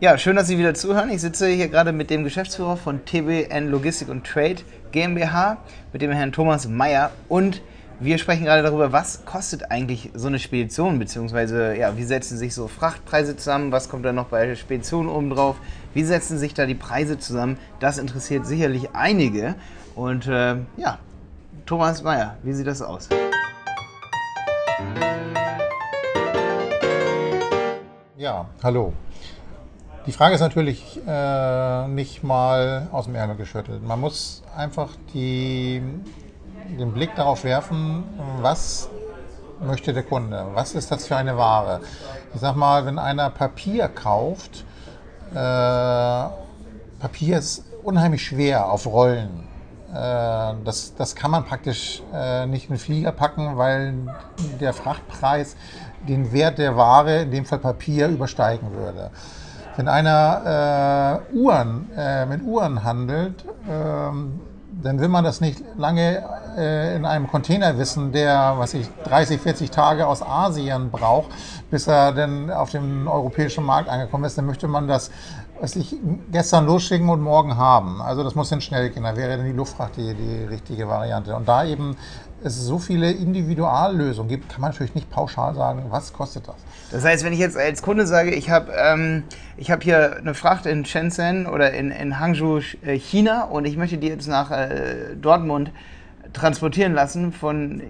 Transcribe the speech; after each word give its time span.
Ja, 0.00 0.16
schön, 0.16 0.36
dass 0.36 0.46
Sie 0.46 0.58
wieder 0.58 0.74
zuhören. 0.74 1.10
Ich 1.10 1.20
sitze 1.20 1.48
hier 1.48 1.66
gerade 1.66 1.90
mit 1.90 2.08
dem 2.08 2.22
Geschäftsführer 2.22 2.76
von 2.76 3.04
TBN 3.04 3.68
Logistik 3.68 4.08
und 4.08 4.24
Trade 4.24 4.58
GmbH, 4.92 5.56
mit 5.92 6.02
dem 6.02 6.12
Herrn 6.12 6.30
Thomas 6.30 6.68
Meyer. 6.68 7.10
Und 7.28 7.62
wir 7.98 8.18
sprechen 8.18 8.44
gerade 8.44 8.62
darüber, 8.62 8.92
was 8.92 9.24
kostet 9.24 9.72
eigentlich 9.72 10.10
so 10.14 10.28
eine 10.28 10.38
Spedition, 10.38 11.00
beziehungsweise 11.00 11.76
ja, 11.76 11.96
wie 11.96 12.04
setzen 12.04 12.38
sich 12.38 12.54
so 12.54 12.68
Frachtpreise 12.68 13.36
zusammen, 13.36 13.72
was 13.72 13.88
kommt 13.88 14.04
da 14.04 14.12
noch 14.12 14.26
bei 14.26 14.46
der 14.46 14.54
Spedition 14.54 15.08
oben 15.08 15.30
drauf, 15.30 15.56
wie 15.94 16.04
setzen 16.04 16.38
sich 16.38 16.54
da 16.54 16.64
die 16.64 16.76
Preise 16.76 17.18
zusammen. 17.18 17.58
Das 17.80 17.98
interessiert 17.98 18.46
sicherlich 18.46 18.90
einige. 18.94 19.56
Und 19.96 20.28
äh, 20.28 20.58
ja, 20.76 21.00
Thomas 21.66 22.04
Meyer, 22.04 22.36
wie 22.44 22.52
sieht 22.52 22.68
das 22.68 22.82
aus? 22.82 23.08
Ja, 28.16 28.46
hallo. 28.62 28.92
Die 30.08 30.12
Frage 30.12 30.36
ist 30.36 30.40
natürlich 30.40 30.98
äh, 31.06 31.86
nicht 31.86 32.24
mal 32.24 32.88
aus 32.92 33.04
dem 33.04 33.14
Ärmel 33.14 33.36
geschüttelt. 33.36 33.86
Man 33.86 34.00
muss 34.00 34.42
einfach 34.56 34.88
die, 35.12 35.82
den 36.78 36.94
Blick 36.94 37.14
darauf 37.14 37.44
werfen, 37.44 38.04
was 38.40 38.88
möchte 39.60 39.92
der 39.92 40.04
Kunde? 40.04 40.46
Was 40.54 40.74
ist 40.74 40.90
das 40.90 41.06
für 41.06 41.16
eine 41.16 41.36
Ware? 41.36 41.82
Ich 42.32 42.40
sag 42.40 42.56
mal, 42.56 42.86
wenn 42.86 42.98
einer 42.98 43.28
Papier 43.28 43.88
kauft, 43.88 44.64
äh, 45.32 45.34
Papier 45.34 47.36
ist 47.36 47.64
unheimlich 47.82 48.24
schwer 48.24 48.72
auf 48.72 48.86
Rollen. 48.86 49.46
Äh, 49.90 50.54
das, 50.64 50.94
das 50.96 51.16
kann 51.16 51.32
man 51.32 51.44
praktisch 51.44 52.02
äh, 52.14 52.46
nicht 52.46 52.70
mit 52.70 52.80
Flieger 52.80 53.12
packen, 53.12 53.58
weil 53.58 53.92
der 54.58 54.72
Frachtpreis 54.72 55.54
den 56.08 56.32
Wert 56.32 56.56
der 56.56 56.78
Ware, 56.78 57.24
in 57.24 57.30
dem 57.30 57.44
Fall 57.44 57.58
Papier, 57.58 58.08
übersteigen 58.08 58.72
würde. 58.72 59.10
Wenn 59.78 59.86
einer 59.86 61.22
äh, 61.32 61.36
Uhren, 61.36 61.88
äh, 61.96 62.26
mit 62.26 62.42
Uhren 62.42 62.82
handelt, 62.82 63.44
ähm, 63.70 64.40
dann 64.82 64.98
will 64.98 65.06
man 65.06 65.22
das 65.22 65.40
nicht 65.40 65.62
lange 65.76 66.24
äh, 66.56 66.96
in 66.96 67.04
einem 67.04 67.28
Container 67.28 67.78
wissen, 67.78 68.10
der, 68.10 68.54
was 68.56 68.74
ich, 68.74 68.88
30, 69.04 69.40
40 69.40 69.70
Tage 69.70 70.08
aus 70.08 70.20
Asien 70.20 70.90
braucht, 70.90 71.30
bis 71.70 71.86
er 71.86 72.10
dann 72.10 72.50
auf 72.50 72.70
dem 72.70 73.06
europäischen 73.06 73.64
Markt 73.64 73.88
angekommen 73.88 74.24
ist. 74.24 74.36
Dann 74.36 74.46
möchte 74.46 74.66
man 74.66 74.88
das, 74.88 75.12
was 75.60 75.76
ich, 75.76 75.96
gestern 76.30 76.66
losschicken 76.66 77.08
und 77.08 77.20
morgen 77.20 77.56
haben. 77.56 78.00
Also 78.00 78.22
das 78.22 78.34
muss 78.34 78.48
dann 78.48 78.60
schnell 78.60 78.90
gehen. 78.90 79.02
Da 79.02 79.16
wäre 79.16 79.36
dann 79.36 79.46
die 79.46 79.52
Luftfracht 79.52 79.96
die, 79.96 80.14
die 80.14 80.44
richtige 80.44 80.88
Variante. 80.88 81.34
Und 81.34 81.48
da 81.48 81.64
eben 81.64 81.96
es 82.42 82.56
so 82.56 82.78
viele 82.78 83.10
Individuallösungen 83.10 84.28
gibt, 84.28 84.48
kann 84.48 84.60
man 84.60 84.70
natürlich 84.70 84.94
nicht 84.94 85.10
pauschal 85.10 85.54
sagen, 85.54 85.86
was 85.90 86.12
kostet 86.12 86.46
das. 86.46 86.56
Das 86.90 87.04
heißt, 87.04 87.24
wenn 87.24 87.32
ich 87.32 87.38
jetzt 87.40 87.56
als 87.56 87.82
Kunde 87.82 88.06
sage, 88.06 88.30
ich 88.30 88.50
habe 88.50 88.72
ähm, 88.76 89.24
hab 89.60 89.82
hier 89.82 90.16
eine 90.16 90.34
Fracht 90.34 90.66
in 90.66 90.84
Shenzhen 90.84 91.46
oder 91.46 91.72
in, 91.72 91.90
in 91.90 92.20
Hangzhou, 92.20 92.60
äh, 92.84 92.98
China 92.98 93.44
und 93.44 93.64
ich 93.64 93.76
möchte 93.76 93.98
die 93.98 94.08
jetzt 94.08 94.28
nach 94.28 94.50
äh, 94.50 95.16
Dortmund 95.20 95.72
transportieren 96.32 96.94
lassen 96.94 97.32
von, 97.32 97.82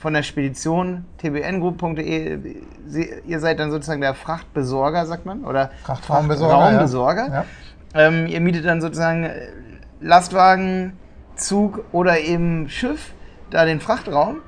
von 0.00 0.14
der 0.14 0.22
Spedition 0.22 1.04
tbngroup.de. 1.18 2.56
Ihr 3.26 3.40
seid 3.40 3.60
dann 3.60 3.70
sozusagen 3.70 4.00
der 4.00 4.14
Frachtbesorger, 4.14 5.06
sagt 5.06 5.26
man? 5.26 5.44
Oder 5.44 5.70
Frachtraumbesorger. 5.84 6.54
Frachtraumbesorger. 6.54 7.28
Ja. 7.28 7.34
Ja. 7.34 7.44
Ähm, 7.94 8.26
ihr 8.26 8.40
mietet 8.40 8.64
dann 8.64 8.80
sozusagen 8.80 9.30
Lastwagen, 10.00 10.94
Zug 11.36 11.84
oder 11.92 12.20
eben 12.20 12.68
Schiff 12.68 13.12
da 13.50 13.64
den 13.64 13.80
Frachtraum. 13.80 14.38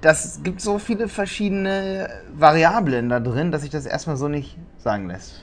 Das 0.00 0.40
gibt 0.42 0.60
so 0.60 0.78
viele 0.78 1.08
verschiedene 1.08 2.08
Variablen 2.34 3.08
da 3.08 3.20
drin, 3.20 3.50
dass 3.50 3.62
sich 3.62 3.70
das 3.70 3.86
erstmal 3.86 4.16
so 4.16 4.28
nicht 4.28 4.56
sagen 4.78 5.08
lässt. 5.08 5.40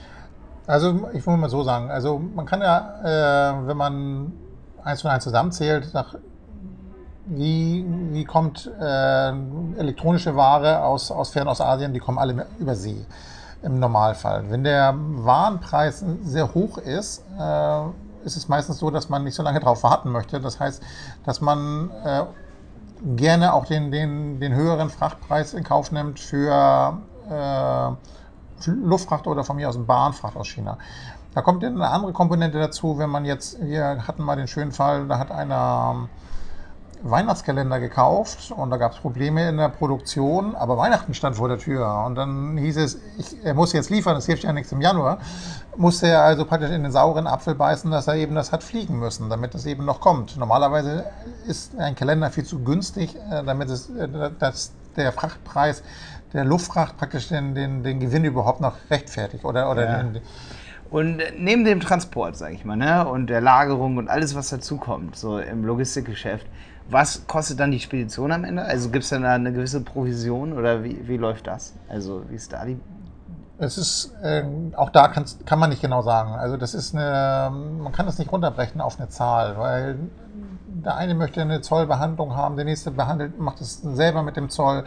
Also 0.65 1.09
ich 1.13 1.25
muss 1.25 1.37
mal 1.37 1.49
so 1.49 1.63
sagen, 1.63 1.91
also 1.91 2.19
man 2.19 2.45
kann 2.45 2.61
ja, 2.61 3.59
äh, 3.59 3.67
wenn 3.67 3.77
man 3.77 4.31
eins 4.83 5.01
von 5.01 5.11
eins 5.11 5.23
zusammenzählt, 5.23 5.93
nach, 5.93 6.15
wie, 7.25 7.85
wie 8.11 8.25
kommt 8.25 8.69
äh, 8.79 9.29
elektronische 9.77 10.35
Ware 10.35 10.83
aus, 10.83 11.11
aus 11.11 11.29
Fernostasien, 11.31 11.93
die 11.93 11.99
kommen 11.99 12.19
alle 12.19 12.47
über 12.59 12.75
See 12.75 13.05
im 13.61 13.79
Normalfall. 13.79 14.43
Wenn 14.49 14.63
der 14.63 14.93
Warenpreis 14.97 16.03
sehr 16.23 16.53
hoch 16.53 16.77
ist, 16.77 17.23
äh, 17.39 17.81
ist 18.25 18.37
es 18.37 18.47
meistens 18.47 18.79
so, 18.79 18.89
dass 18.89 19.09
man 19.09 19.23
nicht 19.23 19.35
so 19.35 19.43
lange 19.43 19.59
darauf 19.59 19.83
warten 19.83 20.09
möchte. 20.09 20.39
Das 20.39 20.59
heißt, 20.59 20.83
dass 21.25 21.41
man 21.41 21.89
äh, 22.03 22.23
gerne 23.15 23.53
auch 23.53 23.65
den, 23.65 23.91
den, 23.91 24.39
den 24.39 24.53
höheren 24.53 24.89
Frachtpreis 24.89 25.53
in 25.53 25.63
Kauf 25.63 25.91
nimmt 25.91 26.19
für 26.19 26.97
äh, 27.29 28.69
Luftfracht 28.69 29.27
oder 29.27 29.43
von 29.43 29.55
mir 29.57 29.69
aus 29.69 29.77
Bahnfracht 29.77 30.35
aus 30.35 30.47
China. 30.47 30.77
Da 31.33 31.41
kommt 31.41 31.63
eine 31.63 31.89
andere 31.89 32.13
Komponente 32.13 32.59
dazu, 32.59 32.97
wenn 32.97 33.09
man 33.09 33.25
jetzt, 33.25 33.59
wir 33.61 34.07
hatten 34.07 34.23
mal 34.23 34.35
den 34.35 34.47
schönen 34.47 34.71
Fall, 34.71 35.07
da 35.07 35.17
hat 35.17 35.31
einer 35.31 36.07
Weihnachtskalender 37.03 37.79
gekauft 37.81 38.51
und 38.51 38.69
da 38.69 38.77
gab 38.77 38.93
es 38.93 38.97
Probleme 38.97 39.49
in 39.49 39.57
der 39.57 39.69
Produktion, 39.69 40.55
aber 40.55 40.77
Weihnachten 40.77 41.13
stand 41.13 41.35
vor 41.35 41.49
der 41.49 41.57
Tür 41.57 42.03
und 42.05 42.15
dann 42.15 42.57
hieß 42.57 42.77
es, 42.77 42.97
ich, 43.17 43.43
er 43.43 43.53
muss 43.53 43.73
jetzt 43.73 43.89
liefern, 43.89 44.15
das 44.15 44.25
hilft 44.25 44.43
ja 44.43 44.53
nichts 44.53 44.71
im 44.71 44.79
Januar, 44.79 45.17
musste 45.75 46.07
er 46.07 46.23
also 46.23 46.45
praktisch 46.45 46.71
in 46.71 46.81
den 46.81 46.93
sauren 46.93 47.27
Apfel 47.27 47.55
beißen, 47.55 47.91
dass 47.91 48.07
er 48.07 48.15
eben 48.15 48.35
das 48.35 48.53
hat 48.53 48.63
fliegen 48.63 48.99
müssen, 48.99 49.29
damit 49.29 49.53
es 49.53 49.65
eben 49.65 49.83
noch 49.83 49.99
kommt. 49.99 50.37
Normalerweise 50.37 51.03
ist 51.45 51.77
ein 51.77 51.95
Kalender 51.95 52.31
viel 52.31 52.45
zu 52.45 52.63
günstig, 52.63 53.15
äh, 53.29 53.43
damit 53.43 53.69
es, 53.69 53.89
äh, 53.89 54.07
dass 54.39 54.71
der 54.95 55.11
Frachtpreis 55.11 55.83
der 56.31 56.45
Luftfracht 56.45 56.97
praktisch 56.97 57.27
den, 57.27 57.53
den, 57.53 57.83
den 57.83 57.99
Gewinn 57.99 58.23
überhaupt 58.23 58.61
noch 58.61 58.75
rechtfertigt 58.89 59.43
oder, 59.43 59.69
oder 59.69 59.85
ja. 59.85 60.03
den, 60.03 60.21
und 60.89 61.21
neben 61.39 61.65
dem 61.65 61.79
Transport, 61.79 62.37
sage 62.37 62.53
ich 62.53 62.65
mal, 62.65 62.75
ne, 62.75 63.07
und 63.07 63.27
der 63.27 63.41
Lagerung 63.41 63.97
und 63.97 64.09
alles, 64.09 64.35
was 64.35 64.49
dazukommt, 64.49 65.15
so 65.15 65.39
im 65.39 65.65
Logistikgeschäft, 65.65 66.45
was 66.89 67.25
kostet 67.27 67.59
dann 67.59 67.71
die 67.71 67.79
Spedition 67.79 68.31
am 68.31 68.43
Ende? 68.43 68.63
Also 68.63 68.89
gibt 68.89 69.03
es 69.03 69.09
dann 69.09 69.23
da 69.23 69.33
eine 69.33 69.53
gewisse 69.53 69.81
Provision 69.81 70.53
oder 70.53 70.83
wie, 70.83 71.07
wie 71.07 71.17
läuft 71.17 71.47
das? 71.47 71.73
Also 71.87 72.23
wie 72.29 72.35
ist 72.35 72.53
da 72.53 72.65
die 72.65 72.79
es 73.59 73.77
ist, 73.77 74.13
äh, 74.23 74.43
auch 74.75 74.89
da 74.89 75.07
kann 75.07 75.59
man 75.59 75.69
nicht 75.69 75.81
genau 75.81 76.01
sagen. 76.01 76.33
Also 76.33 76.57
das 76.57 76.73
ist 76.73 76.95
eine, 76.95 77.51
man 77.51 77.91
kann 77.91 78.05
das 78.05 78.17
nicht 78.17 78.31
runterbrechen 78.31 78.81
auf 78.81 78.99
eine 78.99 79.09
Zahl, 79.09 79.57
weil 79.57 79.97
der 80.67 80.95
eine 80.95 81.15
möchte 81.15 81.41
eine 81.41 81.61
Zollbehandlung 81.61 82.35
haben, 82.35 82.55
der 82.55 82.65
nächste 82.65 82.91
behandelt, 82.91 83.39
macht 83.39 83.61
es 83.61 83.81
selber 83.81 84.23
mit 84.23 84.35
dem 84.35 84.49
Zoll. 84.49 84.83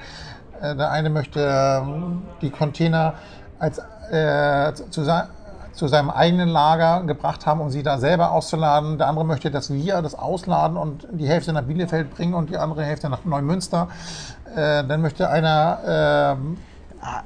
Äh, 0.60 0.74
der 0.76 0.90
eine 0.90 1.10
möchte 1.10 1.40
ähm, 1.40 2.22
die 2.42 2.50
Container 2.50 3.14
als, 3.58 3.78
äh, 4.10 4.72
zu, 4.90 5.04
zu 5.76 5.88
seinem 5.88 6.10
eigenen 6.10 6.48
Lager 6.48 7.02
gebracht 7.04 7.46
haben, 7.46 7.60
um 7.60 7.70
sie 7.70 7.82
da 7.82 7.98
selber 7.98 8.32
auszuladen. 8.32 8.98
Der 8.98 9.08
andere 9.08 9.24
möchte, 9.24 9.50
dass 9.50 9.72
wir 9.72 10.02
das 10.02 10.14
ausladen 10.14 10.76
und 10.76 11.06
die 11.12 11.28
Hälfte 11.28 11.52
nach 11.52 11.62
Bielefeld 11.62 12.14
bringen 12.14 12.34
und 12.34 12.50
die 12.50 12.56
andere 12.56 12.82
Hälfte 12.82 13.08
nach 13.08 13.24
Neumünster. 13.24 13.88
Äh, 14.54 14.84
dann 14.84 15.02
möchte 15.02 15.30
einer... 15.30 16.38
Äh, 16.38 16.56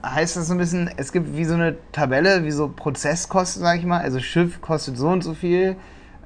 heißt 0.04 0.36
das 0.36 0.48
so 0.48 0.54
ein 0.54 0.58
bisschen, 0.58 0.90
es 0.96 1.10
gibt 1.10 1.34
wie 1.34 1.44
so 1.44 1.54
eine 1.54 1.76
Tabelle, 1.92 2.44
wie 2.44 2.50
so 2.50 2.68
Prozesskosten, 2.68 3.62
sage 3.62 3.78
ich 3.78 3.86
mal. 3.86 4.02
Also 4.02 4.20
Schiff 4.20 4.60
kostet 4.60 4.98
so 4.98 5.08
und 5.08 5.22
so 5.22 5.32
viel. 5.32 5.76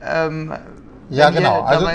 Ähm, 0.02 0.52
ja, 1.10 1.30
genau. 1.30 1.62
Also, 1.62 1.86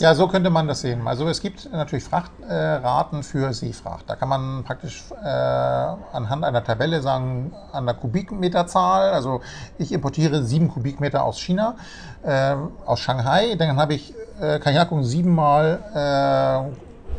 ja, 0.00 0.14
so 0.14 0.28
könnte 0.28 0.50
man 0.50 0.66
das 0.68 0.80
sehen. 0.80 1.06
Also 1.06 1.28
es 1.28 1.40
gibt 1.40 1.70
natürlich 1.72 2.04
Frachtraten 2.04 3.20
äh, 3.20 3.22
für 3.22 3.52
Seefracht. 3.52 4.04
Da 4.08 4.16
kann 4.16 4.28
man 4.28 4.64
praktisch 4.64 5.04
äh, 5.22 5.26
anhand 5.26 6.44
einer 6.44 6.64
Tabelle 6.64 7.02
sagen, 7.02 7.52
an 7.72 7.86
der 7.86 7.94
Kubikmeterzahl, 7.94 9.10
also 9.10 9.40
ich 9.78 9.92
importiere 9.92 10.42
sieben 10.44 10.68
Kubikmeter 10.68 11.24
aus 11.24 11.38
China, 11.38 11.76
äh, 12.22 12.54
aus 12.84 13.00
Shanghai, 13.00 13.54
dann 13.56 13.76
habe 13.76 13.94
ich, 13.94 14.14
äh, 14.40 14.58
kann 14.58 14.72
ich 14.72 14.78
nachgucken, 14.78 15.04
siebenmal 15.04 16.72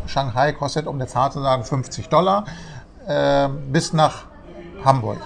äh, 0.06 0.08
Shanghai 0.08 0.54
kostet, 0.54 0.88
um 0.88 0.98
der 0.98 1.08
Zahl 1.08 1.32
zu 1.32 1.42
sagen, 1.42 1.64
50 1.64 2.10
Dollar, 2.10 2.46
äh, 3.08 3.48
bis 3.72 3.94
nach 3.94 4.26
Hamburg. 4.84 5.20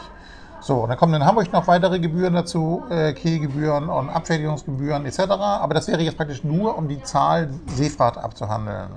So, 0.64 0.86
dann 0.86 0.96
kommen 0.96 1.16
in 1.16 1.26
Hamburg 1.26 1.52
noch 1.52 1.66
weitere 1.66 2.00
Gebühren 2.00 2.36
dazu, 2.36 2.84
äh, 2.92 3.14
Kehlgebühren 3.14 3.90
und 3.90 4.12
Abfertigungsgebühren 4.12 5.08
etc. 5.08 5.22
Aber 5.22 5.74
das 5.74 5.88
wäre 5.88 6.02
jetzt 6.04 6.18
praktisch 6.18 6.44
nur, 6.44 6.78
um 6.78 6.88
die 6.88 7.02
Zahl 7.02 7.50
Seefahrt 7.66 8.19
abzuhandeln. 8.19 8.90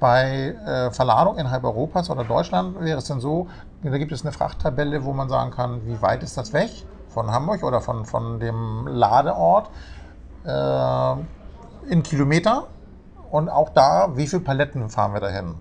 Bei 0.00 0.56
äh, 0.66 0.90
Verladung 0.90 1.38
innerhalb 1.38 1.62
Europas 1.62 2.10
oder 2.10 2.24
Deutschland 2.24 2.80
wäre 2.80 2.98
es 2.98 3.04
dann 3.04 3.20
so, 3.20 3.46
da 3.84 3.96
gibt 3.96 4.10
es 4.10 4.22
eine 4.22 4.32
Frachttabelle, 4.32 5.04
wo 5.04 5.12
man 5.12 5.28
sagen 5.28 5.52
kann, 5.52 5.86
wie 5.86 6.02
weit 6.02 6.24
ist 6.24 6.36
das 6.36 6.52
weg 6.52 6.70
von 7.10 7.30
Hamburg 7.30 7.62
oder 7.62 7.80
von, 7.80 8.04
von 8.04 8.40
dem 8.40 8.88
Ladeort 8.88 9.70
äh, 10.44 11.92
in 11.92 12.02
Kilometer 12.02 12.66
und 13.30 13.48
auch 13.48 13.68
da, 13.68 14.16
wie 14.16 14.26
viele 14.26 14.42
Paletten 14.42 14.88
fahren 14.88 15.12
wir 15.14 15.20
dahin 15.20 15.54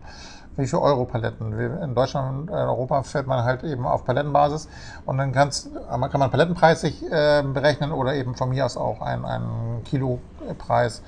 wie 0.61 0.67
viele 0.67 0.81
Euro-Paletten. 0.81 1.51
In 1.59 1.95
Deutschland 1.95 2.49
und 2.49 2.55
Europa 2.55 3.03
fährt 3.03 3.27
man 3.27 3.43
halt 3.43 3.63
eben 3.63 3.85
auf 3.85 4.05
Palettenbasis 4.05 4.69
und 5.05 5.17
dann 5.17 5.31
kann's, 5.31 5.69
kann 5.89 6.19
man 6.19 6.31
Palettenpreis 6.31 6.81
sich 6.81 7.03
äh, 7.03 7.43
berechnen 7.43 7.91
oder 7.91 8.13
eben 8.13 8.35
von 8.35 8.49
mir 8.49 8.65
aus 8.65 8.77
auch 8.77 9.01
einen, 9.01 9.25
einen 9.25 9.83
Kilopreis 9.83 11.01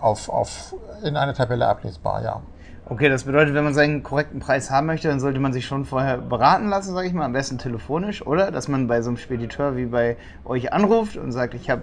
auf, 0.00 0.28
auf, 0.28 0.74
in 1.02 1.16
eine 1.16 1.32
Tabelle 1.32 1.66
ablesbar, 1.66 2.22
ja. 2.22 2.40
Okay, 2.86 3.08
das 3.08 3.24
bedeutet, 3.24 3.54
wenn 3.54 3.64
man 3.64 3.72
seinen 3.72 4.02
korrekten 4.02 4.40
Preis 4.40 4.70
haben 4.70 4.86
möchte, 4.86 5.08
dann 5.08 5.18
sollte 5.18 5.40
man 5.40 5.54
sich 5.54 5.64
schon 5.64 5.86
vorher 5.86 6.18
beraten 6.18 6.68
lassen, 6.68 6.92
sage 6.92 7.08
ich 7.08 7.14
mal, 7.14 7.24
am 7.24 7.32
besten 7.32 7.56
telefonisch, 7.56 8.26
oder? 8.26 8.50
Dass 8.50 8.68
man 8.68 8.88
bei 8.88 9.00
so 9.00 9.08
einem 9.08 9.16
Spediteur 9.16 9.78
wie 9.78 9.86
bei 9.86 10.18
euch 10.44 10.70
anruft 10.70 11.16
und 11.16 11.32
sagt, 11.32 11.54
ich 11.54 11.70
hab, 11.70 11.80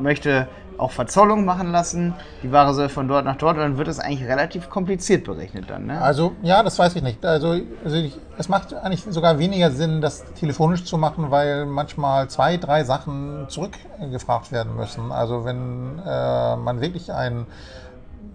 möchte 0.00 0.46
auch 0.78 0.90
Verzollung 0.90 1.44
machen 1.44 1.72
lassen, 1.72 2.14
die 2.42 2.52
Ware 2.52 2.74
soll 2.74 2.88
von 2.88 3.08
dort 3.08 3.24
nach 3.24 3.36
dort, 3.36 3.58
dann 3.58 3.78
wird 3.78 3.88
das 3.88 3.98
eigentlich 3.98 4.28
relativ 4.28 4.70
kompliziert 4.70 5.24
berechnet 5.24 5.70
dann, 5.70 5.86
ne? 5.86 6.00
Also, 6.00 6.32
ja, 6.42 6.62
das 6.62 6.78
weiß 6.78 6.96
ich 6.96 7.02
nicht. 7.02 7.24
Also, 7.24 7.60
also 7.84 7.96
ich, 7.96 8.18
es 8.38 8.48
macht 8.48 8.74
eigentlich 8.74 9.04
sogar 9.08 9.38
weniger 9.38 9.70
Sinn, 9.70 10.00
das 10.00 10.24
telefonisch 10.34 10.84
zu 10.84 10.98
machen, 10.98 11.30
weil 11.30 11.66
manchmal 11.66 12.28
zwei, 12.28 12.56
drei 12.56 12.84
Sachen 12.84 13.46
zurückgefragt 13.48 14.52
werden 14.52 14.76
müssen. 14.76 15.12
Also, 15.12 15.44
wenn 15.44 16.00
äh, 16.04 16.56
man 16.56 16.80
wirklich 16.80 17.12
ein 17.12 17.46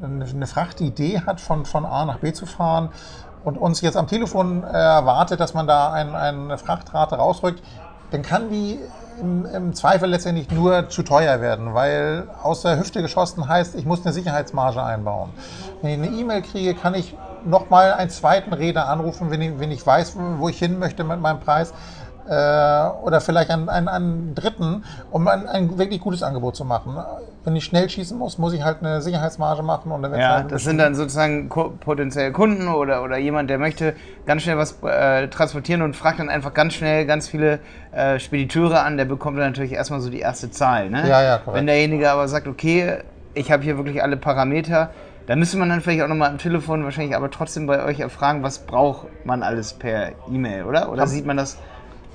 eine 0.02 0.48
Frachtidee 0.48 1.22
hat, 1.26 1.42
von, 1.42 1.66
von 1.66 1.86
A 1.86 2.06
nach 2.06 2.20
B 2.20 2.32
zu 2.32 2.46
fahren 2.46 2.90
und 3.44 3.58
uns 3.58 3.82
jetzt 3.82 3.98
am 3.98 4.08
Telefon 4.08 4.64
äh, 4.64 4.68
erwartet, 4.68 5.40
dass 5.40 5.54
man 5.54 5.68
da 5.68 5.92
ein, 5.92 6.16
eine 6.16 6.58
Frachtrate 6.58 7.16
rausrückt, 7.16 7.62
dann 8.12 8.22
kann 8.22 8.50
die 8.50 8.80
im, 9.22 9.46
im, 9.46 9.74
Zweifel 9.74 10.10
letztendlich 10.10 10.50
nur 10.52 10.90
zu 10.90 11.04
teuer 11.04 11.42
werden, 11.42 11.74
weil 11.74 12.28
aus 12.42 12.62
der 12.62 12.80
Hüfte 12.80 13.02
geschossen 13.02 13.48
heißt, 13.48 13.76
ich 13.76 13.86
muss 13.86 14.06
eine 14.06 14.14
Sicherheitsmarge 14.14 14.82
einbauen. 14.82 15.32
Wenn 15.82 16.04
ich 16.04 16.10
eine 16.10 16.18
E-Mail 16.18 16.42
kriege, 16.42 16.74
kann 16.74 16.96
ich 16.96 17.16
nochmal 17.46 17.94
einen 17.94 18.10
zweiten 18.10 18.54
Räder 18.54 18.88
anrufen, 18.88 19.32
wenn 19.32 19.42
ich, 19.42 19.60
wenn 19.60 19.72
ich 19.72 19.86
weiß, 19.86 20.16
wo 20.38 20.50
ich 20.50 20.58
hin 20.60 20.80
möchte 20.80 21.04
mit 21.04 21.20
meinem 21.20 21.40
Preis 21.40 21.74
äh, 22.30 22.90
oder 23.02 23.22
vielleicht 23.22 23.50
einen, 23.50 23.70
einen, 23.70 23.88
einen 23.88 24.36
dritten, 24.36 24.84
um 25.10 25.28
ein, 25.28 25.48
ein, 25.48 25.78
wirklich 25.80 26.00
gutes 26.00 26.22
Angebot 26.22 26.56
zu 26.56 26.64
machen. 26.64 26.96
Wenn 27.44 27.56
ich 27.56 27.66
schnell 27.66 27.90
schießen 27.90 28.16
muss, 28.16 28.38
muss 28.38 28.54
ich 28.54 28.64
halt 28.64 28.78
eine 28.82 29.02
Sicherheitsmarge 29.02 29.64
machen. 29.64 29.92
Und 29.92 30.04
dann 30.04 30.14
ja, 30.18 30.36
halt 30.36 30.52
das 30.52 30.64
sind 30.64 30.78
dann 30.78 30.94
sozusagen 30.94 31.50
potenzielle 31.50 32.32
Kunden 32.32 32.68
oder, 32.68 33.04
oder 33.04 33.18
jemand, 33.18 33.50
der 33.50 33.58
möchte 33.58 33.96
ganz 34.28 34.44
schnell 34.44 34.58
was 34.58 34.78
äh, 34.84 35.28
transportieren 35.30 35.82
und 35.82 35.96
fragt 35.96 36.20
dann 36.20 36.30
einfach 36.30 36.54
ganz 36.54 36.76
schnell 36.76 37.08
ganz 37.08 37.28
viele 37.28 37.60
äh, 37.92 38.20
Spediteure 38.20 38.84
an, 38.84 38.98
der 38.98 39.06
bekommt 39.06 39.40
dann 39.40 39.48
natürlich 39.48 39.74
erstmal 39.74 40.00
so 40.00 40.12
die 40.12 40.20
erste 40.20 40.52
Zahl. 40.52 40.92
Ne? 40.92 41.10
Ja, 41.10 41.24
ja, 41.24 41.38
korrekt. 41.40 41.58
Wenn 41.58 41.66
derjenige 41.66 42.12
aber 42.12 42.28
sagt, 42.28 42.48
okay, 42.48 43.00
ich 43.34 43.52
habe 43.52 43.64
hier 43.64 43.78
wirklich 43.78 44.04
alle 44.04 44.18
Parameter, 44.18 44.92
da 45.26 45.36
müsste 45.36 45.58
man 45.58 45.70
dann 45.70 45.82
vielleicht 45.82 46.04
auch 46.04 46.08
nochmal 46.08 46.30
am 46.30 46.38
Telefon 46.38 46.84
wahrscheinlich 46.84 47.16
aber 47.16 47.32
trotzdem 47.32 47.66
bei 47.66 47.84
euch 47.84 48.00
erfragen, 48.00 48.44
was 48.44 48.60
braucht 48.60 49.08
man 49.26 49.42
alles 49.42 49.74
per 49.74 50.10
E-Mail, 50.32 50.66
oder? 50.66 50.92
Oder 50.92 51.08
sieht 51.08 51.26
man 51.26 51.38
das 51.38 51.58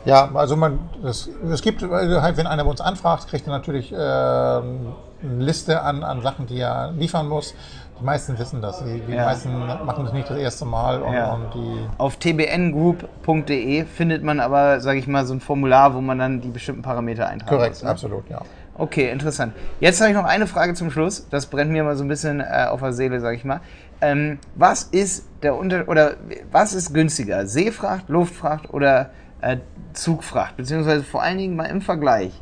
ja, 0.04 0.30
also 0.34 0.56
man, 0.56 0.78
es, 1.02 1.28
es 1.50 1.62
gibt, 1.62 1.82
also 1.82 2.22
halt, 2.22 2.36
wenn 2.36 2.46
einer 2.46 2.64
bei 2.64 2.70
uns 2.70 2.80
anfragt, 2.80 3.28
kriegt 3.28 3.46
er 3.46 3.52
natürlich 3.52 3.92
äh, 3.92 3.96
eine 3.96 4.94
Liste 5.38 5.80
an, 5.82 6.02
an 6.02 6.22
Sachen, 6.22 6.46
die 6.46 6.60
er 6.60 6.92
liefern 6.92 7.28
muss. 7.28 7.54
Die 8.00 8.04
meisten 8.04 8.36
wissen 8.38 8.60
das. 8.60 8.82
Die, 8.84 9.00
die 9.00 9.12
ja. 9.12 9.24
meisten 9.24 9.56
machen 9.84 10.04
das 10.04 10.12
nicht 10.12 10.28
das 10.28 10.36
erste 10.36 10.64
Mal. 10.64 11.00
Und, 11.00 11.12
ja. 11.14 11.32
und 11.32 11.88
Auf 11.96 12.16
tbngroup.de 12.16 13.84
findet 13.84 14.24
man 14.24 14.40
aber, 14.40 14.80
sage 14.80 14.98
ich 14.98 15.06
mal, 15.06 15.24
so 15.26 15.34
ein 15.34 15.40
Formular, 15.40 15.94
wo 15.94 16.00
man 16.00 16.18
dann 16.18 16.40
die 16.40 16.48
bestimmten 16.48 16.82
Parameter 16.82 17.28
eintragen 17.28 17.56
Korrekt, 17.56 17.74
muss. 17.74 17.82
Ne? 17.84 17.90
absolut, 17.90 18.28
ja. 18.28 18.40
Okay, 18.76 19.10
interessant. 19.10 19.54
Jetzt 19.78 20.00
habe 20.00 20.10
ich 20.10 20.16
noch 20.16 20.24
eine 20.24 20.48
Frage 20.48 20.74
zum 20.74 20.90
Schluss. 20.90 21.28
Das 21.30 21.46
brennt 21.46 21.70
mir 21.70 21.84
mal 21.84 21.96
so 21.96 22.02
ein 22.02 22.08
bisschen 22.08 22.40
äh, 22.40 22.66
auf 22.68 22.80
der 22.80 22.92
Seele, 22.92 23.20
sage 23.20 23.36
ich 23.36 23.44
mal. 23.44 23.60
Ähm, 24.00 24.40
was 24.56 24.82
ist 24.82 25.26
der 25.42 25.56
Unter 25.56 25.88
oder 25.88 26.14
was 26.50 26.74
ist 26.74 26.92
günstiger? 26.92 27.46
Seefracht, 27.46 28.08
Luftfracht 28.08 28.74
oder 28.74 29.10
äh, 29.44 29.58
Zugfracht, 29.92 30.56
beziehungsweise 30.56 31.04
vor 31.04 31.22
allen 31.22 31.38
Dingen 31.38 31.56
mal 31.56 31.66
im 31.66 31.80
Vergleich. 31.80 32.32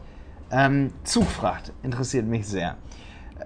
Ähm, 0.51 0.93
Zugfracht 1.05 1.73
interessiert 1.83 2.27
mich 2.27 2.47
sehr. 2.47 2.77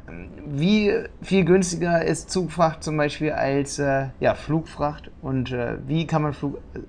Ähm, 0.08 0.28
wie 0.46 0.92
viel 1.22 1.44
günstiger 1.44 2.04
ist 2.04 2.30
Zugfracht 2.30 2.82
zum 2.82 2.96
Beispiel 2.96 3.32
als 3.32 3.78
äh, 3.78 4.08
ja, 4.20 4.34
Flugfracht 4.34 5.10
und 5.22 5.52
äh, 5.52 5.78
wie 5.86 6.06
kann 6.06 6.22
man 6.22 6.34
Flug, 6.34 6.58
äh, 6.74 6.80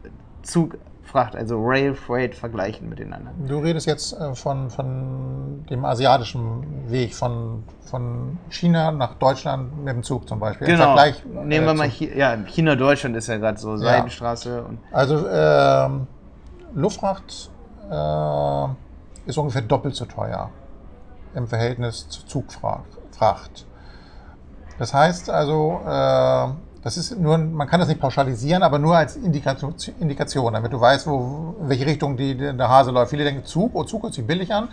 Zugfracht, 0.42 1.36
also 1.36 1.64
Rail 1.64 1.94
Freight, 1.94 2.36
vergleichen 2.36 2.90
miteinander? 2.90 3.32
Du 3.48 3.60
redest 3.60 3.88
jetzt 3.88 4.14
äh, 4.14 4.34
von, 4.36 4.70
von 4.70 5.66
dem 5.70 5.86
asiatischen 5.86 6.92
Weg, 6.92 7.16
von, 7.16 7.64
von 7.82 8.38
China 8.50 8.92
nach 8.92 9.16
Deutschland 9.16 9.84
mit 9.84 9.94
dem 9.94 10.04
Zug 10.04 10.28
zum 10.28 10.40
Beispiel. 10.40 10.68
Genau. 10.68 10.96
Vergleich, 10.96 11.24
Nehmen 11.26 11.66
wir 11.66 11.74
mal 11.74 11.90
Chi 11.90 12.12
ja, 12.16 12.36
China-Deutschland 12.36 13.16
ist 13.16 13.28
ja 13.28 13.38
gerade 13.38 13.60
so, 13.60 13.78
Seidenstraße. 13.78 14.50
Ja. 14.50 14.62
Und 14.62 14.80
also 14.92 15.28
ähm, 15.30 16.08
Luftfracht 16.78 17.50
äh, 17.90 19.30
ist 19.30 19.38
ungefähr 19.38 19.64
doppelt 19.64 19.96
so 19.96 20.06
teuer 20.06 20.52
im 21.34 21.48
Verhältnis 21.48 22.08
zu 22.08 22.26
Zugfracht. 22.26 23.66
Das 24.78 24.94
heißt 24.94 25.30
also, 25.32 25.82
äh, 25.84 26.48
das 26.84 26.98
ist 26.98 27.20
nur, 27.20 27.40
man 27.40 27.68
kann 27.68 27.80
das 27.80 27.90
nicht 27.90 28.00
pauschalisieren, 28.00 28.62
aber 28.62 28.78
nur 28.78 28.96
als 28.96 29.16
Indikation, 29.16 29.74
Indikation 30.00 30.54
damit 30.54 30.72
du 30.72 30.80
weißt, 30.80 31.08
wo, 31.08 31.56
in 31.62 31.70
welche 31.70 31.88
Richtung 31.88 32.16
die, 32.16 32.38
der 32.38 32.70
Hase 32.70 32.92
läuft. 32.92 33.10
Viele 33.10 33.24
denken, 33.24 33.44
Zug, 33.44 33.72
oh, 33.74 33.84
Zug 33.84 34.04
hört 34.04 34.14
sich 34.14 34.26
billig 34.26 34.54
an. 34.54 34.70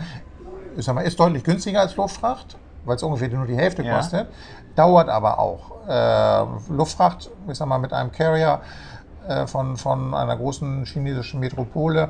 Ich 0.77 0.85
sag 0.85 0.93
mal, 0.93 1.01
ist 1.01 1.19
deutlich 1.19 1.43
günstiger 1.43 1.81
als 1.81 1.95
Luftfracht, 1.95 2.55
weil 2.85 2.97
es 2.97 3.03
ungefähr 3.03 3.29
nur 3.29 3.47
die 3.47 3.57
Hälfte 3.57 3.81
ja. 3.81 3.95
kostet. 3.95 4.27
Dauert 4.75 5.09
aber 5.09 5.39
auch. 5.39 5.87
Äh, 5.87 6.71
Luftfracht, 6.71 7.31
ich 7.47 7.57
sag 7.57 7.67
mal, 7.67 7.79
mit 7.79 7.93
einem 7.93 8.11
Carrier 8.11 8.61
äh, 9.27 9.47
von, 9.47 9.77
von 9.77 10.13
einer 10.13 10.35
großen 10.35 10.85
chinesischen 10.85 11.39
Metropole 11.39 12.09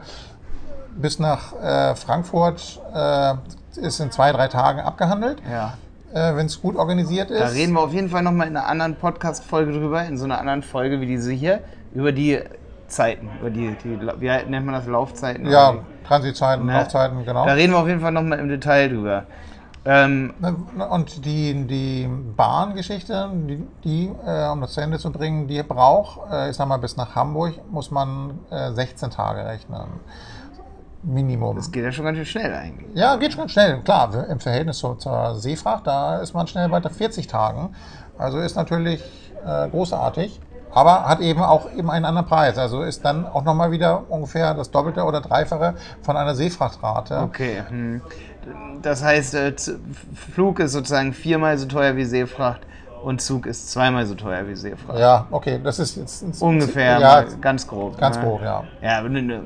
bis 0.95 1.19
nach 1.19 1.53
äh, 1.61 1.95
Frankfurt 1.95 2.81
äh, 2.93 3.33
ist 3.75 3.99
in 3.99 4.11
zwei, 4.11 4.31
drei 4.31 4.47
Tagen 4.47 4.79
abgehandelt. 4.79 5.41
Ja. 5.49 5.77
Äh, 6.13 6.35
Wenn 6.35 6.45
es 6.45 6.61
gut 6.61 6.77
organisiert 6.77 7.29
ist. 7.31 7.41
Da 7.41 7.47
reden 7.47 7.73
wir 7.73 7.81
auf 7.81 7.93
jeden 7.93 8.09
Fall 8.09 8.21
nochmal 8.21 8.47
in 8.47 8.55
einer 8.55 8.67
anderen 8.67 8.95
Podcast-Folge 8.95 9.73
drüber, 9.73 10.05
in 10.05 10.17
so 10.17 10.25
einer 10.25 10.39
anderen 10.39 10.63
Folge 10.63 11.01
wie 11.01 11.05
diese 11.05 11.31
hier, 11.31 11.59
über 11.93 12.11
die 12.11 12.39
Zeiten, 12.87 13.29
über 13.39 13.49
die, 13.49 13.75
die 13.83 13.99
wie 14.19 14.27
nennt 14.27 14.65
man 14.65 14.75
das, 14.75 14.87
Laufzeiten? 14.87 15.49
Ja, 15.49 15.75
Transitzeiten, 16.07 16.65
ne? 16.65 16.73
Laufzeiten, 16.73 17.25
genau. 17.25 17.45
Da 17.45 17.53
reden 17.53 17.73
wir 17.73 17.79
auf 17.79 17.87
jeden 17.87 17.99
Fall 17.99 18.11
nochmal 18.11 18.39
im 18.39 18.47
Detail 18.47 18.89
drüber. 18.89 19.23
Ähm, 19.87 20.33
und 20.89 21.25
die, 21.25 21.67
die 21.67 22.09
Bahngeschichte, 22.35 23.29
die, 23.33 23.67
die 23.83 24.11
äh, 24.25 24.49
um 24.49 24.61
das 24.61 24.73
zu 24.73 24.81
Ende 24.81 24.97
zu 24.97 25.11
bringen, 25.11 25.47
die 25.47 25.61
braucht, 25.61 26.31
äh, 26.31 26.49
ich 26.49 26.55
sag 26.55 26.67
mal, 26.67 26.77
bis 26.77 26.97
nach 26.97 27.13
Hamburg 27.13 27.53
muss 27.71 27.91
man 27.91 28.39
äh, 28.49 28.71
16 28.71 29.11
Tage 29.11 29.45
rechnen. 29.45 29.85
Minimum. 31.03 31.55
Das 31.55 31.71
geht 31.71 31.83
ja 31.83 31.91
schon 31.91 32.05
ganz 32.05 32.17
schön 32.17 32.25
schnell 32.25 32.55
eigentlich. 32.55 32.95
Ja, 32.95 33.15
geht 33.17 33.33
schon 33.33 33.41
ganz 33.41 33.51
schnell. 33.51 33.79
Klar, 33.81 34.27
im 34.27 34.39
Verhältnis 34.39 34.79
zur, 34.79 34.97
zur 34.97 35.35
Seefracht, 35.35 35.85
da 35.85 36.17
ist 36.17 36.33
man 36.33 36.47
schnell 36.47 36.67
bei 36.67 36.81
40 36.81 37.27
Tagen. 37.27 37.75
Also 38.17 38.39
ist 38.39 38.55
natürlich 38.55 39.03
äh, 39.45 39.69
großartig 39.69 40.41
aber 40.75 41.05
hat 41.05 41.21
eben 41.21 41.41
auch 41.41 41.71
eben 41.71 41.89
einen 41.89 42.03
anderen 42.03 42.27
Preis. 42.27 42.57
Also 42.57 42.83
ist 42.83 43.03
dann 43.05 43.25
auch 43.25 43.43
nochmal 43.43 43.71
wieder 43.71 44.03
ungefähr 44.09 44.53
das 44.53 44.69
Doppelte 44.69 45.03
oder 45.05 45.21
Dreifache 45.21 45.75
von 46.01 46.17
einer 46.17 46.35
Seefrachtrate. 46.35 47.21
Okay. 47.21 47.63
Hm. 47.69 48.01
Das 48.81 49.03
heißt, 49.03 49.35
äh, 49.35 49.53
Flug 50.33 50.59
ist 50.59 50.73
sozusagen 50.73 51.13
viermal 51.13 51.57
so 51.57 51.65
teuer 51.65 51.95
wie 51.95 52.05
Seefracht 52.05 52.61
und 53.05 53.21
Zug 53.21 53.45
ist 53.45 53.71
zweimal 53.71 54.07
so 54.07 54.15
teuer 54.15 54.47
wie 54.47 54.55
Seefracht. 54.55 54.97
Ja, 54.97 55.27
okay, 55.29 55.59
das 55.63 55.77
ist 55.77 55.95
jetzt 55.95 56.41
ungefähr 56.41 56.99
ja, 56.99 57.23
ganz 57.39 57.67
grob. 57.67 57.99
Ganz 57.99 58.17
ne? 58.17 58.23
grob, 58.23 58.41
ja. 58.41 58.63
Ja, 58.81 59.03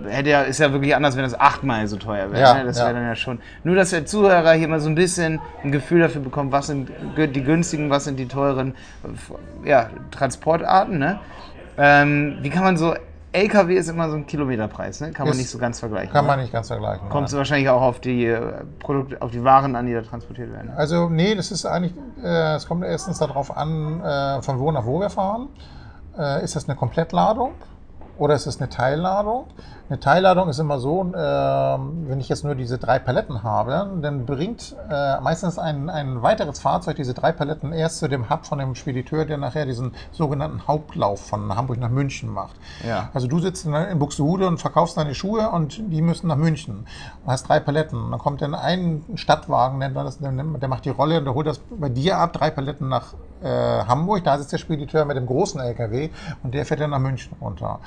hätte 0.08 0.30
ja, 0.30 0.42
ist 0.44 0.60
ja 0.60 0.72
wirklich 0.72 0.96
anders, 0.96 1.18
wenn 1.18 1.26
es 1.26 1.38
achtmal 1.38 1.86
so 1.88 1.98
teuer 1.98 2.32
wäre. 2.32 2.42
Ja, 2.42 2.54
ne? 2.54 2.64
Das 2.64 2.78
wäre 2.78 2.88
ja. 2.88 2.94
dann 2.94 3.04
ja 3.04 3.16
schon. 3.16 3.40
Nur, 3.66 3.76
dass 3.76 3.90
der 3.90 4.06
Zuhörer 4.06 4.54
hier 4.54 4.70
mal 4.70 4.80
so 4.80 4.88
ein 4.88 4.96
bisschen 4.96 5.42
ein 5.62 5.74
Gefühl 5.74 6.00
dafür 6.00 6.22
bekommt, 6.22 6.54
was 6.54 6.68
sind 6.68 6.90
die 7.18 7.44
günstigen, 7.44 7.90
was 7.90 8.06
sind 8.06 8.18
die 8.18 8.30
teuren 8.30 8.76
ja, 9.66 9.90
Transportarten. 10.12 10.98
Ne? 10.98 11.20
Ähm, 11.78 12.38
wie 12.42 12.50
kann 12.50 12.64
man 12.64 12.78
so 12.78 12.94
LKW 13.32 13.76
ist 13.76 13.90
immer 13.90 14.10
so 14.10 14.16
ein 14.16 14.26
Kilometerpreis, 14.26 15.02
ne? 15.02 15.12
Kann 15.12 15.26
man 15.28 15.34
ist, 15.34 15.40
nicht 15.40 15.50
so 15.50 15.60
ganz 15.60 15.80
vergleichen. 15.80 16.12
Kann 16.12 16.26
man 16.26 16.40
nicht 16.40 16.52
ganz 16.52 16.68
vergleichen. 16.68 17.10
Kommt 17.10 17.28
es 17.28 17.36
wahrscheinlich 17.36 17.70
auch 17.70 17.82
auf 17.82 18.00
die 18.00 18.26
äh, 18.26 18.64
Produkte, 18.80 19.22
auf 19.22 19.32
die 19.32 19.44
Waren 19.44 19.76
an, 19.76 19.86
die 19.86 19.94
da 19.94 20.02
transportiert 20.02 20.52
werden. 20.52 20.72
Also 20.76 21.10
nee, 21.10 21.36
das 21.36 21.52
ist 21.52 21.66
eigentlich, 21.66 21.94
äh, 22.24 22.56
es 22.56 22.68
kommt 22.68 22.84
erstens 22.84 23.20
darauf 23.20 23.56
an, 23.56 24.02
äh, 24.02 24.42
von 24.42 24.60
wo 24.60 24.72
nach 24.72 24.86
wo 24.86 25.00
wir 25.00 25.10
fahren. 25.12 25.50
Äh, 26.18 26.44
ist 26.44 26.56
das 26.56 26.68
eine 26.68 26.76
Komplettladung 26.76 27.54
oder 28.20 28.36
ist 28.36 28.48
das 28.48 28.60
eine 28.60 28.70
Teilladung? 28.70 29.46
Eine 29.90 30.00
Teilladung 30.00 30.50
ist 30.50 30.60
immer 30.60 30.80
so, 30.80 31.02
äh, 31.02 31.18
wenn 31.18 32.20
ich 32.20 32.30
jetzt 32.30 32.44
nur 32.44 32.54
diese 32.54 32.78
drei 32.78 33.00
Paletten 33.00 33.42
habe, 33.42 33.90
dann 34.02 34.26
bringt 34.26 34.76
äh, 34.88 35.20
meistens 35.20 35.58
ein, 35.58 35.90
ein 35.90 36.22
weiteres 36.22 36.60
Fahrzeug 36.60 36.98
diese 36.98 37.16
drei 37.16 37.32
Paletten 37.32 37.74
erst 37.74 37.98
zu 37.98 38.08
dem 38.08 38.30
Hub 38.30 38.46
von 38.46 38.60
dem 38.60 38.76
Spediteur, 38.76 39.26
der 39.26 39.38
nachher 39.38 39.66
diesen 39.66 39.94
sogenannten 40.12 40.68
Hauptlauf 40.68 41.22
von 41.22 41.56
Hamburg 41.56 41.80
nach 41.80 41.90
München 41.90 42.30
macht. 42.30 42.56
Ja. 42.88 43.10
Also 43.16 43.28
du 43.28 43.40
sitzt 43.40 43.66
in, 43.66 43.74
in 43.74 43.98
Buxtehude 43.98 44.48
und 44.48 44.60
verkaufst 44.60 44.96
deine 44.98 45.16
Schuhe 45.16 45.50
und 45.50 45.82
die 45.92 46.04
müssen 46.04 46.28
nach 46.28 46.38
München. 46.38 46.86
Du 47.26 47.32
hast 47.32 47.50
drei 47.50 47.60
Paletten. 47.60 48.12
Dann 48.12 48.20
kommt 48.20 48.44
dann 48.44 48.54
ein 48.54 49.04
Stadtwagen, 49.16 49.80
nennt 49.80 49.96
man 49.96 50.06
das, 50.06 50.20
der 50.20 50.70
macht 50.70 50.86
die 50.86 50.90
Rolle 50.90 51.18
und 51.18 51.26
der 51.26 51.34
holt 51.34 51.48
das 51.48 51.60
bei 51.60 51.90
dir 51.90 52.18
ab, 52.18 52.34
drei 52.34 52.52
Paletten 52.52 52.90
nach 52.90 53.16
äh, 53.42 53.48
Hamburg. 53.48 54.24
Da 54.24 54.38
sitzt 54.38 54.54
der 54.54 54.58
Spediteur 54.58 55.06
mit 55.06 55.18
dem 55.18 55.26
großen 55.26 55.60
LKW 55.60 56.10
und 56.44 56.54
der 56.54 56.66
fährt 56.66 56.80
dann 56.80 56.92
nach 56.92 57.00
München 57.00 57.36
runter. 57.42 57.80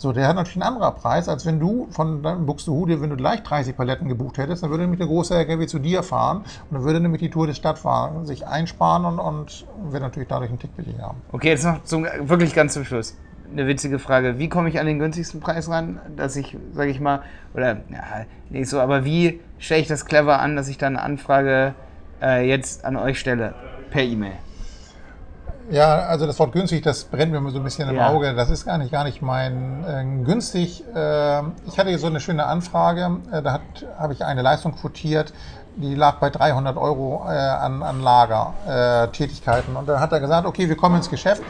So, 0.00 0.12
der 0.12 0.26
hat 0.28 0.36
natürlich 0.36 0.56
einen 0.62 0.74
anderen 0.74 0.94
Preis, 0.94 1.28
als 1.28 1.44
wenn 1.44 1.60
du 1.60 1.86
von 1.90 2.22
Buxtehude, 2.22 3.02
wenn 3.02 3.10
du 3.10 3.16
gleich 3.16 3.42
30 3.42 3.76
Paletten 3.76 4.08
gebucht 4.08 4.38
hättest, 4.38 4.62
dann 4.62 4.70
würde 4.70 4.84
nämlich 4.84 4.98
der 4.98 5.08
große 5.08 5.34
LKW 5.34 5.66
zu 5.66 5.78
dir 5.78 6.02
fahren 6.02 6.38
und 6.38 6.74
dann 6.74 6.84
würde 6.84 7.00
nämlich 7.00 7.20
die 7.20 7.28
Tour 7.28 7.46
des 7.46 7.58
Stadtfahren 7.58 8.24
sich 8.24 8.46
einsparen 8.46 9.04
und, 9.04 9.18
und 9.18 9.66
wird 9.90 10.02
natürlich 10.02 10.30
dadurch 10.30 10.48
einen 10.48 10.58
Tick 10.58 10.74
billiger 10.74 11.02
haben. 11.02 11.20
Okay, 11.32 11.48
jetzt 11.48 11.64
noch 11.64 11.84
zum, 11.84 12.06
wirklich 12.20 12.54
ganz 12.54 12.72
zum 12.72 12.86
Schluss. 12.86 13.14
Eine 13.52 13.66
witzige 13.66 13.98
Frage. 13.98 14.38
Wie 14.38 14.48
komme 14.48 14.70
ich 14.70 14.80
an 14.80 14.86
den 14.86 15.00
günstigsten 15.00 15.40
Preis 15.40 15.68
ran, 15.68 16.00
dass 16.16 16.34
ich, 16.34 16.56
sage 16.72 16.90
ich 16.90 16.98
mal, 16.98 17.20
oder, 17.52 17.80
ja, 17.90 18.24
nicht 18.48 18.70
so, 18.70 18.80
aber 18.80 19.04
wie 19.04 19.40
stelle 19.58 19.82
ich 19.82 19.88
das 19.88 20.06
clever 20.06 20.40
an, 20.40 20.56
dass 20.56 20.68
ich 20.68 20.78
dann 20.78 20.96
eine 20.96 21.04
Anfrage 21.04 21.74
äh, 22.22 22.48
jetzt 22.48 22.86
an 22.86 22.96
euch 22.96 23.20
stelle? 23.20 23.54
Per 23.90 24.02
E-Mail. 24.02 24.32
Ja, 25.70 26.00
also 26.00 26.26
das 26.26 26.38
Wort 26.40 26.52
günstig, 26.52 26.82
das 26.82 27.04
brennt 27.04 27.30
mir 27.32 27.50
so 27.50 27.58
ein 27.58 27.64
bisschen 27.64 27.88
im 27.88 27.94
Ja. 27.94 28.08
Auge. 28.10 28.34
Das 28.34 28.50
ist 28.50 28.64
gar 28.66 28.76
nicht, 28.78 28.90
gar 28.90 29.04
nicht 29.04 29.22
mein 29.22 29.84
äh, 29.84 30.24
günstig. 30.24 30.84
Äh, 30.94 31.42
ich 31.66 31.78
hatte 31.78 31.90
hier 31.90 31.98
so 31.98 32.08
eine 32.08 32.18
schöne 32.18 32.44
Anfrage. 32.46 33.18
Äh, 33.30 33.40
da 33.42 33.60
habe 33.96 34.12
ich 34.12 34.24
eine 34.24 34.42
Leistung 34.42 34.74
quotiert, 34.74 35.32
die 35.76 35.94
lag 35.94 36.16
bei 36.16 36.28
300 36.28 36.76
Euro 36.76 37.24
äh, 37.28 37.30
an, 37.30 37.84
an 37.84 38.00
Lagertätigkeiten. 38.00 39.76
Äh. 39.76 39.78
Und 39.78 39.88
dann 39.88 40.00
hat 40.00 40.10
er 40.12 40.18
gesagt, 40.18 40.44
okay, 40.46 40.68
wir 40.68 40.76
kommen 40.76 40.96
ins 40.96 41.08
Geschäft, 41.08 41.42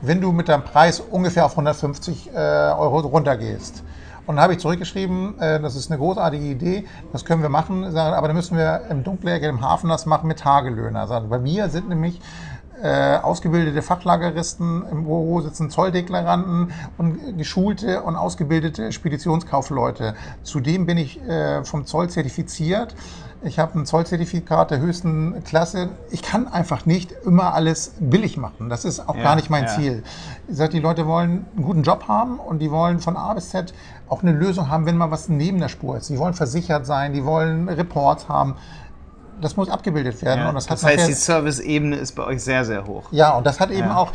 wenn 0.00 0.22
du 0.22 0.32
mit 0.32 0.48
deinem 0.48 0.64
Preis 0.64 1.00
ungefähr 1.00 1.44
auf 1.44 1.52
150 1.52 2.30
äh, 2.32 2.38
Euro 2.38 3.00
runtergehst. 3.00 3.84
Und 4.26 4.36
dann 4.36 4.42
habe 4.42 4.54
ich 4.54 4.58
zurückgeschrieben, 4.58 5.38
äh, 5.38 5.60
das 5.60 5.76
ist 5.76 5.90
eine 5.90 5.98
großartige 5.98 6.44
Idee, 6.44 6.86
das 7.12 7.24
können 7.24 7.42
wir 7.42 7.48
machen, 7.48 7.96
aber 7.96 8.26
dann 8.26 8.36
müssen 8.36 8.56
wir 8.56 8.82
im 8.90 9.04
Dunkelärger, 9.04 9.48
im 9.48 9.60
Hafen 9.60 9.88
das 9.88 10.04
machen 10.04 10.26
mit 10.26 10.40
Tagelöhner. 10.40 11.06
Bei 11.28 11.38
mir 11.38 11.68
sind 11.68 11.88
nämlich 11.88 12.20
äh, 12.82 13.16
ausgebildete 13.16 13.82
Fachlageristen, 13.82 14.84
im 14.90 15.04
Büro 15.04 15.40
sitzen 15.40 15.70
Zolldeklaranten 15.70 16.72
und 16.98 17.38
geschulte 17.38 18.02
und 18.02 18.16
ausgebildete 18.16 18.92
Speditionskaufleute. 18.92 20.14
Zudem 20.42 20.86
bin 20.86 20.98
ich 20.98 21.20
äh, 21.22 21.64
vom 21.64 21.86
Zoll 21.86 22.10
zertifiziert. 22.10 22.94
Ich 23.42 23.58
habe 23.58 23.78
ein 23.78 23.86
Zollzertifikat 23.86 24.70
der 24.70 24.80
höchsten 24.80 25.44
Klasse. 25.44 25.90
Ich 26.10 26.22
kann 26.22 26.48
einfach 26.48 26.86
nicht 26.86 27.12
immer 27.24 27.54
alles 27.54 27.94
billig 28.00 28.36
machen. 28.36 28.68
Das 28.68 28.84
ist 28.84 29.08
auch 29.08 29.14
Ja, 29.14 29.22
gar 29.22 29.36
nicht 29.36 29.50
mein 29.50 29.64
ja. 29.64 29.68
Ziel. 29.68 30.02
Ich 30.48 30.56
sage, 30.56 30.72
die 30.72 30.80
Leute 30.80 31.06
wollen 31.06 31.44
einen 31.54 31.64
guten 31.64 31.82
Job 31.82 32.08
haben 32.08 32.38
und 32.38 32.60
die 32.60 32.70
wollen 32.70 32.98
von 32.98 33.16
A 33.16 33.34
bis 33.34 33.50
Z 33.50 33.74
auch 34.08 34.22
eine 34.22 34.32
Lösung 34.32 34.70
haben, 34.70 34.86
wenn 34.86 34.96
mal 34.96 35.10
was 35.10 35.28
neben 35.28 35.60
der 35.60 35.68
Spur 35.68 35.96
ist. 35.96 36.08
Die 36.08 36.18
wollen 36.18 36.34
versichert 36.34 36.86
sein, 36.86 37.12
die 37.12 37.24
wollen 37.24 37.68
Reports 37.68 38.28
haben. 38.28 38.56
Das 39.40 39.56
muss 39.56 39.68
abgebildet 39.68 40.20
werden. 40.22 40.40
Ja, 40.40 40.48
und 40.48 40.54
das, 40.54 40.66
das, 40.66 40.82
heißt, 40.84 41.08
die 41.08 41.12
Service-Ebene 41.14 41.96
ist 41.96 42.12
bei 42.12 42.24
euch 42.24 42.42
sehr, 42.42 42.64
sehr 42.64 42.86
hoch. 42.86 43.04
ja, 43.10 43.34
und 43.36 43.46
das 43.46 43.60
hat 43.60 43.70
eben 43.70 43.88
Ja. 43.88 43.96
auch, 43.96 44.12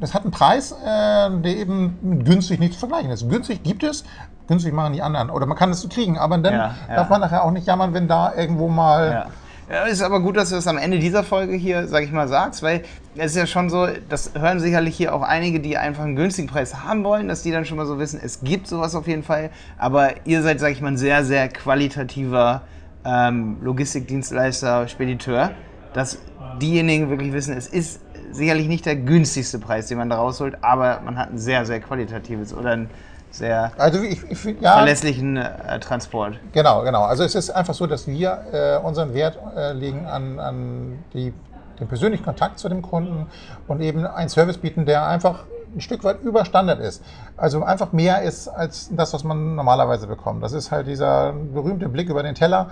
das 0.00 0.14
hat 0.14 0.22
einen 0.22 0.32
Preis, 0.32 0.72
äh, 0.72 0.84
der 0.84 1.56
eben 1.56 2.22
günstig 2.24 2.58
nicht 2.58 2.74
zu 2.74 2.80
vergleichen 2.80 3.10
ist. 3.10 3.28
Günstig 3.28 3.62
gibt 3.62 3.82
es, 3.82 4.04
günstig 4.48 4.72
machen 4.72 4.92
die 4.94 5.02
anderen. 5.02 5.30
Oder 5.30 5.46
man 5.46 5.56
kann 5.56 5.70
es 5.70 5.80
so 5.80 5.88
kriegen, 5.88 6.18
aber 6.18 6.38
dann 6.38 6.54
Ja, 6.54 6.74
darf 6.88 7.08
man 7.10 7.20
nachher 7.20 7.44
auch 7.44 7.50
nicht 7.52 7.66
jammern, 7.66 7.94
wenn 7.94 8.08
da 8.08 8.34
irgendwo 8.34 8.68
mal. 8.68 9.10
Ja. 9.12 9.26
Ja, 9.72 9.84
ist 9.84 10.02
aber 10.02 10.18
gut, 10.18 10.36
dass 10.36 10.48
du 10.48 10.56
das 10.56 10.66
am 10.66 10.78
Ende 10.78 10.98
dieser 10.98 11.22
Folge 11.22 11.54
hier, 11.54 11.86
sag 11.86 12.02
ich 12.02 12.10
mal, 12.10 12.26
sagst, 12.26 12.60
weil 12.64 12.82
es 13.14 13.26
ist 13.32 13.36
ja 13.36 13.46
schon 13.46 13.70
so, 13.70 13.86
das 14.08 14.32
hören 14.36 14.58
sicherlich 14.58 14.96
hier 14.96 15.14
auch 15.14 15.22
einige, 15.22 15.60
die 15.60 15.78
einfach 15.78 16.02
einen 16.02 16.16
günstigen 16.16 16.48
Preis 16.48 16.82
haben 16.82 17.04
wollen, 17.04 17.28
dass 17.28 17.42
die 17.42 17.52
dann 17.52 17.64
schon 17.64 17.76
mal 17.76 17.86
so 17.86 17.96
wissen, 18.00 18.18
es 18.20 18.40
gibt 18.42 18.66
sowas 18.66 18.96
auf 18.96 19.06
jeden 19.06 19.22
Fall, 19.22 19.50
aber 19.78 20.26
ihr 20.26 20.42
seid, 20.42 20.58
sag 20.58 20.72
ich 20.72 20.80
mal, 20.80 20.88
ein 20.88 20.96
sehr, 20.96 21.24
sehr 21.24 21.48
qualitativer 21.48 22.62
ähm, 23.04 23.58
Logistikdienstleister, 23.62 24.88
Spediteur, 24.88 25.52
dass 25.92 26.18
diejenigen 26.60 27.10
wirklich 27.10 27.32
wissen, 27.32 27.56
es 27.56 27.66
ist 27.66 28.00
sicherlich 28.32 28.68
nicht 28.68 28.86
der 28.86 28.96
günstigste 28.96 29.58
Preis, 29.58 29.88
den 29.88 29.98
man 29.98 30.08
da 30.10 30.16
rausholt, 30.16 30.58
aber 30.62 31.00
man 31.04 31.18
hat 31.18 31.30
ein 31.30 31.38
sehr, 31.38 31.64
sehr 31.66 31.80
qualitatives 31.80 32.54
oder 32.54 32.70
einen 32.72 32.90
sehr 33.30 33.72
Also 33.76 34.02
ich, 34.02 34.22
ich 34.30 34.44
ja, 34.60 34.74
verlässlichen 34.74 35.36
äh, 35.36 35.80
Transport. 35.80 36.38
genau, 36.52 36.82
genau. 36.82 37.04
Also 37.04 37.24
es 37.24 37.34
ist 37.34 37.50
einfach 37.50 37.74
so, 37.74 37.86
dass 37.86 38.06
wir 38.06 38.44
äh, 38.52 38.86
unseren 38.86 39.14
Wert 39.14 39.38
äh, 39.56 39.72
legen 39.72 40.06
an, 40.06 40.38
an 40.38 41.04
die, 41.14 41.32
den 41.78 41.88
persönlichen 41.88 42.24
Kontakt 42.24 42.58
zu 42.58 42.68
dem 42.68 42.82
Kunden 42.82 43.26
und 43.68 43.80
eben 43.80 44.06
einen 44.06 44.28
Service 44.28 44.58
bieten, 44.58 44.84
der 44.84 45.06
einfach 45.06 45.44
ein 45.74 45.80
Stück 45.80 46.02
weit 46.04 46.20
über 46.22 46.44
Standard 46.44 46.80
ist. 46.80 47.02
Also 47.36 47.62
einfach 47.62 47.92
mehr 47.92 48.22
ist 48.22 48.48
als 48.48 48.88
das, 48.92 49.12
was 49.14 49.24
man 49.24 49.54
normalerweise 49.54 50.06
bekommt. 50.06 50.42
Das 50.42 50.52
ist 50.52 50.70
halt 50.70 50.86
dieser 50.86 51.32
berühmte 51.32 51.88
Blick 51.88 52.08
über 52.08 52.22
den 52.22 52.34
Teller 52.34 52.70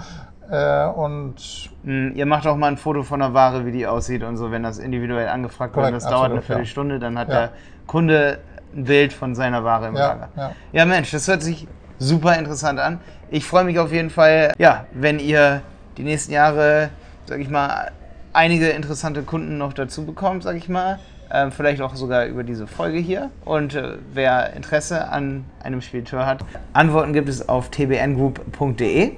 äh, 0.51 0.87
und 0.87 1.37
Mm, 1.85 2.09
Ihr 2.17 2.27
macht 2.27 2.45
auch 2.47 2.57
mal 2.57 2.67
ein 2.67 2.77
Foto 2.77 3.03
von 3.05 3.21
der 3.21 3.33
Ware, 3.35 3.65
wie 3.65 3.71
die 3.73 3.87
aussieht 3.87 4.25
und 4.25 4.37
so, 4.37 4.51
wenn 4.51 4.65
das 4.65 4.79
individuell 4.79 5.29
angefragt 5.29 5.77
wird. 5.77 5.93
Das 5.95 6.03
dauert 6.05 6.15
eine 6.15 6.25
absolut, 6.25 6.43
ja. 6.43 6.47
Viertelstunde, 6.57 6.99
dann 6.99 7.17
hat 7.19 7.29
Ja. 7.29 7.35
der 7.35 7.51
Kunde 7.87 8.41
ein 8.75 8.85
Bild 8.85 9.13
von 9.13 9.35
seiner 9.37 9.63
Ware 9.65 9.87
im 9.89 9.95
Ja, 9.97 10.09
Lager. 10.09 10.29
ja. 10.37 10.51
ja, 10.73 10.85
Mensch, 10.85 11.11
das 11.13 11.29
hört 11.29 11.43
sich 11.43 11.69
super 11.99 12.37
interessant 12.37 12.81
an. 12.81 13.01
Ich 13.31 13.45
freue 13.47 13.65
mich 13.65 13.79
auf 13.79 13.93
jeden 13.93 14.11
Fall, 14.11 14.53
ja, 14.59 14.87
wenn 14.93 15.19
ihr 15.21 15.63
die 15.97 16.03
nächsten 16.03 16.33
Jahre, 16.33 16.91
sag 17.27 17.39
ich 17.39 17.49
mal, 17.49 17.93
einige 18.33 18.69
interessante 18.71 19.23
Kunden 19.23 19.57
noch 19.57 19.73
dazu 19.73 20.05
bekommt, 20.05 20.43
sag 20.43 20.57
ich 20.57 20.69
mal. 20.69 20.99
Ähm, 21.31 21.53
vielleicht 21.53 21.83
auch 21.83 21.95
sogar 21.95 22.27
über 22.27 22.43
diese 22.43 22.67
Folge 22.67 22.99
hier. 22.99 23.31
Und 23.45 23.75
äh, 23.75 23.97
wer 24.15 24.55
Interesse 24.55 25.09
an 25.09 25.45
einem 25.63 25.83
Spediteur 25.83 26.27
hat, 26.27 26.41
Antworten 26.73 27.13
gibt 27.13 27.29
es 27.29 27.49
auf 27.49 27.71
tbngroup.de. 27.71 29.13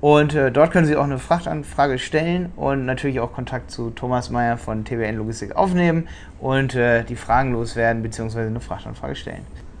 Und 0.00 0.34
äh, 0.34 0.52
dort 0.52 0.70
können 0.70 0.86
Sie 0.86 0.96
auch 0.96 1.04
eine 1.04 1.18
Frachtanfrage 1.18 1.98
stellen 1.98 2.52
und 2.56 2.84
natürlich 2.84 3.20
auch 3.20 3.32
Kontakt 3.32 3.70
zu 3.70 3.90
Thomas 3.90 4.28
Meyer 4.28 4.58
von 4.58 4.84
TBN 4.84 5.16
Logistik 5.16 5.56
aufnehmen 5.56 6.08
und 6.40 6.74
äh, 6.74 7.04
die 7.04 7.16
Fragen 7.16 7.52
loswerden 7.52 8.02
bzw. 8.02 8.40
eine 8.40 8.60
Frachtanfrage 8.60 9.16
stellen. 9.16 9.46